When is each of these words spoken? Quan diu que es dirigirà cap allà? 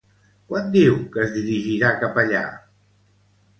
Quan 0.51 0.71
diu 0.75 0.97
que 1.17 1.21
es 1.25 1.29
dirigirà 1.35 1.93
cap 2.01 2.19
allà? 2.25 2.43